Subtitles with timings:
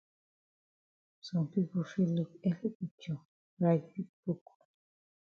[1.25, 3.21] Some pipo fit look ele picture
[3.59, 4.43] write big book.